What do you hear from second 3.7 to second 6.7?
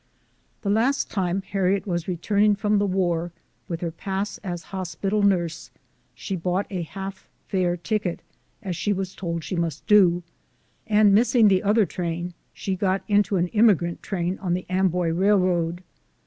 her pass as hospital nurse, she bought